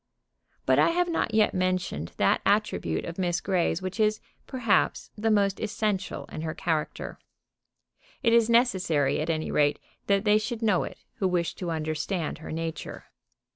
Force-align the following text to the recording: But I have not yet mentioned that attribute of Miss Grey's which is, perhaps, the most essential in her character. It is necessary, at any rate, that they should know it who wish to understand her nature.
But 0.65 0.79
I 0.79 0.87
have 0.89 1.07
not 1.07 1.31
yet 1.31 1.53
mentioned 1.53 2.13
that 2.17 2.41
attribute 2.43 3.05
of 3.05 3.19
Miss 3.19 3.39
Grey's 3.39 3.83
which 3.83 3.99
is, 3.99 4.19
perhaps, 4.47 5.11
the 5.15 5.29
most 5.29 5.59
essential 5.59 6.25
in 6.31 6.41
her 6.41 6.55
character. 6.55 7.19
It 8.23 8.33
is 8.33 8.49
necessary, 8.49 9.19
at 9.21 9.29
any 9.29 9.51
rate, 9.51 9.77
that 10.07 10.23
they 10.23 10.39
should 10.39 10.63
know 10.63 10.85
it 10.85 10.97
who 11.17 11.27
wish 11.27 11.53
to 11.53 11.69
understand 11.69 12.39
her 12.39 12.51
nature. 12.51 13.11